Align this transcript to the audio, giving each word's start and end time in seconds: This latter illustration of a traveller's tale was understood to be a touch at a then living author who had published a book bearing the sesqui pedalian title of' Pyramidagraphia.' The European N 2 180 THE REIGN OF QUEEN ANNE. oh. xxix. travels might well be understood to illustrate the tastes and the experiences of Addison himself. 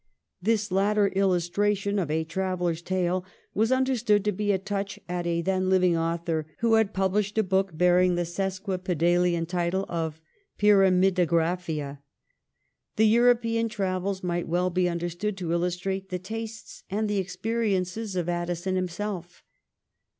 This 0.41 0.71
latter 0.71 1.09
illustration 1.09 1.99
of 1.99 2.09
a 2.09 2.23
traveller's 2.23 2.81
tale 2.81 3.23
was 3.53 3.71
understood 3.71 4.25
to 4.25 4.31
be 4.31 4.51
a 4.51 4.57
touch 4.57 4.97
at 5.07 5.27
a 5.27 5.43
then 5.43 5.69
living 5.69 5.95
author 5.95 6.47
who 6.57 6.73
had 6.73 6.91
published 6.91 7.37
a 7.37 7.43
book 7.43 7.77
bearing 7.77 8.15
the 8.15 8.23
sesqui 8.25 8.79
pedalian 8.83 9.45
title 9.47 9.85
of' 9.87 10.19
Pyramidagraphia.' 10.59 11.99
The 12.95 13.05
European 13.07 13.65
N 13.65 13.69
2 13.69 13.69
180 13.69 13.69
THE 13.69 13.69
REIGN 13.69 13.69
OF 13.69 13.69
QUEEN 13.69 13.69
ANNE. 13.69 13.69
oh. 13.69 13.69
xxix. 13.69 13.69
travels 13.75 14.23
might 14.23 14.47
well 14.47 14.69
be 14.71 14.89
understood 14.89 15.37
to 15.37 15.51
illustrate 15.51 16.09
the 16.09 16.17
tastes 16.17 16.83
and 16.89 17.07
the 17.07 17.17
experiences 17.19 18.15
of 18.15 18.27
Addison 18.27 18.75
himself. 18.75 19.43